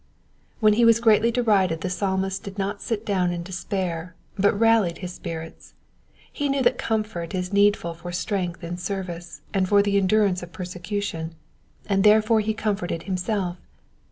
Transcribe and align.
When 0.61 0.73
he 0.73 0.83
was 0.83 0.99
greatly 0.99 1.29
derided 1.29 1.81
the 1.81 1.89
Psalmist 1.91 2.41
did 2.41 2.57
not 2.57 2.81
sit 2.81 3.05
down 3.05 3.31
in 3.31 3.43
despair, 3.43 4.15
but 4.35 4.59
rallied 4.59 4.97
his 4.97 5.13
spirits. 5.13 5.75
He 6.33 6.49
knew 6.49 6.63
that 6.63 6.79
comfort 6.79 7.35
is 7.35 7.53
needful 7.53 7.93
for 7.93 8.11
strength 8.11 8.63
in 8.63 8.77
service, 8.77 9.41
and 9.53 9.69
for 9.69 9.83
the 9.83 9.97
endurance 9.99 10.41
of 10.41 10.51
persecution, 10.51 11.35
and 11.85 12.03
therefore 12.03 12.39
he 12.39 12.55
comforted 12.55 13.03
himself. 13.03 13.57